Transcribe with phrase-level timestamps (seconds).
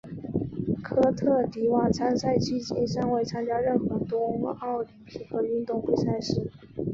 [0.81, 4.07] 科特迪瓦参赛迄今尚未参与任何冬
[4.39, 6.49] 季奥林匹克运动会赛事。